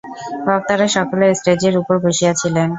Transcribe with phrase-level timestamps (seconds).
[0.45, 2.69] বক্তারা সকলেই ষ্টেজের উপর বসিয়াছিলেন।